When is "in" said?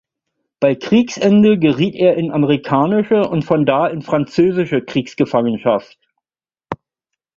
2.17-2.31, 3.85-4.01